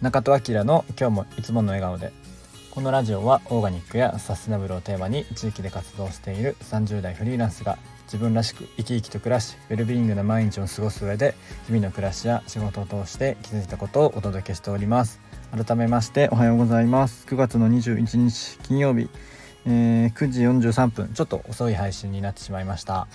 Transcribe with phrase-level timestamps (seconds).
[0.00, 2.12] 中戸明の今日もいつもの笑顔で。
[2.70, 11.34] このラジオはオーガニックやサステナブルをテーマに地域で活動している30代フリーランスが自分らしく生き生きと暮らしウェルビーイングな毎日を過ごす上で
[11.66, 15.18] 日々の暮らしや仕事を通して気づいたことをお届けしております。
[15.50, 17.26] 改めましておはようございます。
[17.26, 19.10] 9月の21日金曜日、
[19.66, 21.08] えー、9時43分。
[21.12, 23.08] ちょっと遅い配信になってしまいました、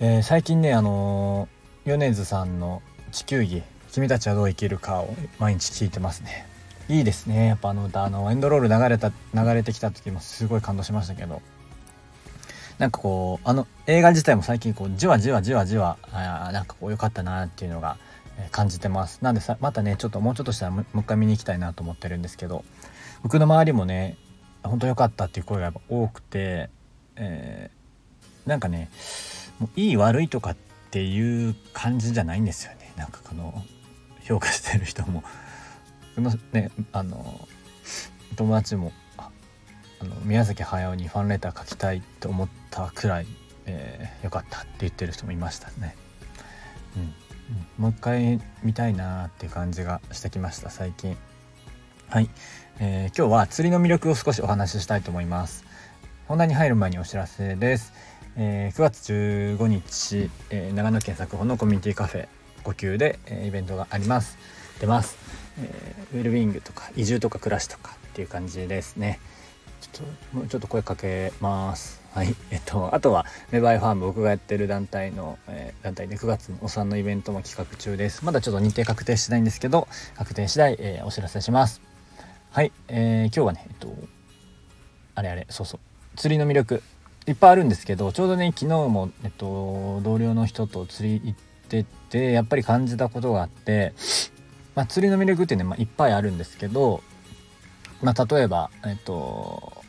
[0.00, 3.62] えー、最近ねあのー、米津さんの地球儀
[3.94, 6.48] 君たちはどう生きるかを毎日聞いてますね。
[6.88, 7.46] いいですね。
[7.46, 11.42] やっぱあの歌あのエンドロール流れた流れてきた時もすごい感動しましたけど。
[12.78, 17.96] なんかこうあの映画自体も最近こうじわじわじわじわあなんかこう良かったなっていうのが
[18.50, 19.20] 感じてます。
[19.22, 22.64] なんでさまたねちょっともうちょっとしたらもう一回見に行きたいなと思ってるんですけど。
[23.22, 24.16] 僕の周りもね
[24.64, 26.68] 本当良かったっていう声がやっぱ多くて、
[27.14, 28.90] えー、なんかね
[29.60, 30.56] もういい悪いとかっ
[30.90, 32.92] ていう感じじゃないんですよね。
[32.96, 33.62] なんかこの
[34.24, 35.22] 評価してる人も
[36.16, 37.48] のねあの
[38.36, 39.30] 友達もあ
[40.04, 43.26] の宮崎駿にファンレター書きたいと思ったくらい、
[43.66, 45.96] えー、よかったって言ってる人もいましたね。
[46.96, 47.12] うん、うん、
[47.78, 51.16] もう一回見たいなーっていう感じがしてきました最近。
[52.08, 52.28] はい、
[52.80, 55.64] えー、今日は釣りの魅力を少しお話ししたいと思います。
[56.26, 57.92] 本題に入る前にお知らせです。
[58.36, 62.28] えー、9月15日、えー、長野県佐久穂のコミュニティカフェ
[62.64, 64.36] 呼吸で、えー、イベントがあります。
[64.80, 65.16] 出ます、
[65.60, 69.20] えー、ウェルビーイングとか移住とか暮らしとかっていう感じですね。
[69.80, 72.02] ちょっともうちょっと声かけます。
[72.12, 72.34] はい。
[72.50, 78.24] えっとあとはメバイファーム僕がやってる団体の、えー、団体で9月にお産のイベントも企画中です。
[78.24, 81.80] まだちょっと日程確定してないんですけど確定次第、えー、お知らせします。
[82.50, 83.94] はい、えー、今日はねえっと
[85.14, 85.80] あれあれそうそう。
[86.16, 86.82] 釣りの魅力
[87.26, 93.92] いっぱいあるんですけどちょうどね昨日も、えっと、同僚の人と釣り行っててやっぱり感じたことがあって、
[94.74, 97.02] まあ、釣りの魅力ってね、まあ、いっぱいあるんですけど、
[98.02, 99.82] まあ、例えば、えっと、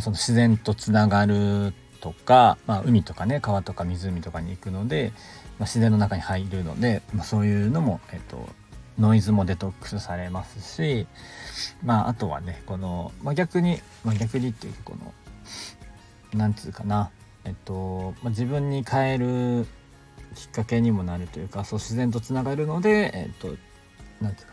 [0.00, 5.12] その自然とつながるとか、まあ、海とかね川とか湖とかに行くので、
[5.58, 8.48] まあ、自然の中に入るので、まあ、そういうのも、えっと、
[8.98, 11.06] ノイズもデトックスされますし、
[11.84, 17.10] まあ、あとはねこの、まあ、逆に、まあ、逆にっていうこのなんつうかな
[17.44, 19.66] えっと、まあ、自分に変える
[20.38, 23.48] きっかけにもなるというかそう自然とつながるのでえっと
[24.22, 24.52] なんていうか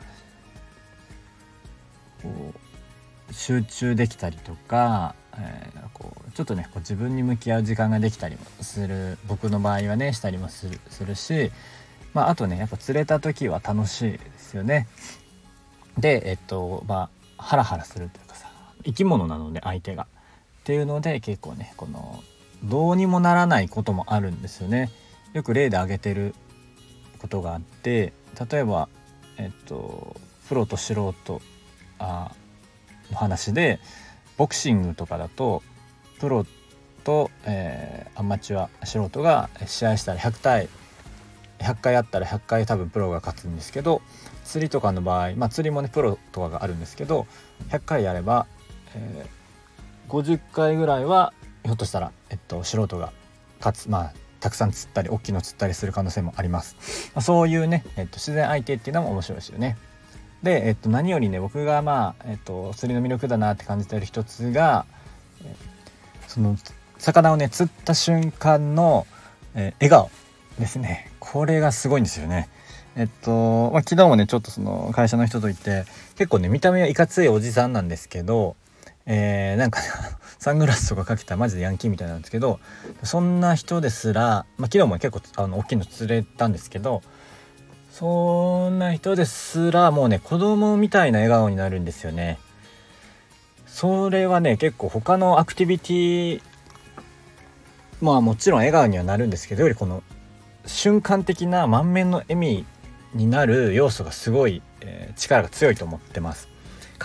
[2.23, 2.53] こ
[3.29, 11.51] う集中できたりとか、えー、こうちょっとねこう自分に向き合う時間ができたりもする僕の場合はねしたりもするするし、
[12.15, 14.87] まあ、あとねやっぱ釣れた時は楽しいですよね。
[15.99, 18.49] でえっとまあハラハラするというかさ
[18.83, 20.07] 生き物なので相手が。
[20.61, 22.23] っていうので結構ねこの
[22.63, 24.89] どうにもならないこともあるんですよね。
[25.35, 26.33] よく例で挙げてる
[27.19, 28.13] ことがあって
[28.49, 28.87] 例えば
[29.37, 30.15] えっと
[30.47, 31.41] プロと素人
[31.99, 32.31] あ
[33.11, 33.79] の話で
[34.37, 35.61] ボクシングとかだと
[36.21, 36.45] プロ
[37.03, 40.69] と、えー、アマチュア素人が試合したら100対
[41.59, 44.01] 100回あったら100回多分プロが勝つんですけど
[44.45, 47.27] 釣りとかの場合まあ釣りもねプロとかがあるんですけど
[47.71, 48.47] 100回やれば、
[48.95, 51.33] えー、50回ぐらいは
[51.65, 53.11] ひょっとしたら、えっと、素人が
[53.59, 54.13] 勝つまあ
[54.45, 59.75] たくさん釣ったり大きいの釣ったりする可能性もあります、まあ、そういうね、えっと、自然相手っていうのも面白いですよね。
[60.43, 64.85] で、えっと、何よりね僕がまあ、えっと、釣りの魅力だなって感じてる一つが、
[66.27, 66.57] その
[66.99, 69.07] 魚をね釣った瞬間の、
[69.55, 70.11] え笑顔
[70.59, 71.09] ですね。
[71.19, 72.47] これがすごいんですよね。
[72.95, 75.85] えっと、まあ、昨日もねちょっとその会社の人と行って
[76.17, 78.55] 結構ね見た目はいかついおじさんなんですけど
[79.05, 79.87] えー、なんか、ね、
[80.39, 82.59] サングラスとかかけたマジでヤンキーみたいなんですけど
[83.03, 87.01] そんな人ですら、まあ、昨日も結構あの大きいの釣れたんですけど
[87.91, 92.39] そんな人ですらもうね子供みたいな笑顔になるんですよね。
[93.67, 96.41] それはね結構他のアクティビティ
[98.01, 100.03] まあもちろん笑顔にはなるんですけどよりこの
[100.65, 102.65] 瞬間的な満面の笑み
[103.13, 106.54] になる要素がすごい、えー、力が強いと思ってます。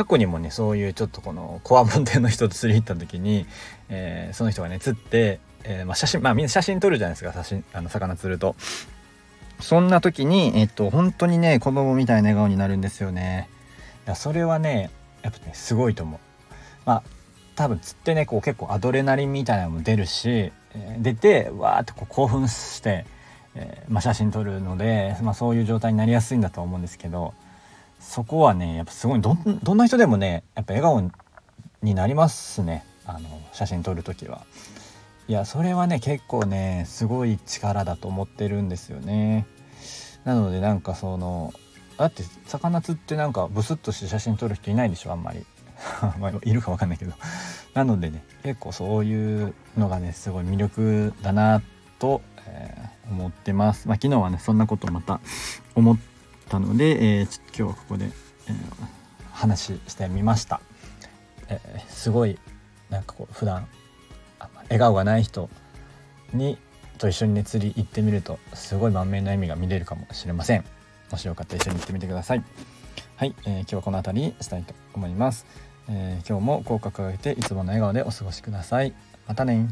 [0.00, 3.44] 過去にもねそういうちょっとこのコアモンテの人と釣り行った時に、
[3.91, 8.56] えー、その人がね釣って、えー、まあ、写真まあみんな写真撮るじゃないですか写真あの魚釣ると。
[9.61, 13.50] そんな時にえっと本当にね子供みたいな笑顔になるんですよね。
[14.06, 16.20] いやそれはねやっぱねすごいと思う。
[16.87, 17.02] まあ
[17.56, 23.05] 多分釣ってねこう結構アドレナリンみたいなのも出るし、えー、出てわーってこう興奮して、
[23.55, 27.35] え、まあ、写真撮るので、まあ、そういう状態になりやすいんだと思うんですけど
[28.00, 31.11] そこはねやっぱすごいどんな人でもねやっぱ笑顔
[31.82, 34.44] になりますねあの写真撮る時は。
[35.29, 39.47] いやそれはね結構ねすごい力だと思ってるんですよね。
[40.25, 41.52] なのでなんかその
[41.97, 45.47] だって魚釣ってなんかブスッとして写真撮る人いないでしょあんまり
[46.19, 47.12] まあいるか分かんないけど
[47.75, 51.62] なのでね結構そういうのがねすごい魅力だな
[51.99, 53.87] と、えー、思ってます。
[53.87, 55.20] まあ、昨日はねそんなことまた
[55.75, 55.99] 思っ
[56.50, 58.12] たので、えー、今日はここで、えー、
[59.32, 60.61] 話してみました。
[61.49, 62.38] えー、すごい
[62.91, 63.69] なんかこう普段
[64.64, 65.49] 笑顔がない人
[66.35, 66.58] に
[66.99, 70.64] と一緒にね釣り行ってみるとすごい満面の笑みが見れるかもしれません。
[71.12, 72.44] もしよかったら一緒に行ってみてください。
[73.14, 75.47] はい、えー、今日はこの辺りにしたいと思います。
[75.88, 78.93] えー、今日も口角を上げていつもの笑顔でお過ごしください。
[79.29, 79.69] またね